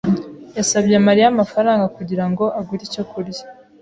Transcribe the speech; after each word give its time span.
yasabye 0.57 0.95
Mariya 1.07 1.27
amafaranga 1.29 1.85
kugira 1.97 2.25
ngo 2.29 2.43
agure 2.59 2.81
icyo 2.87 3.03
kurya. 3.11 3.43